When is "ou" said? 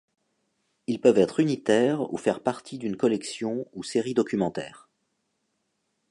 2.11-2.17, 3.73-3.83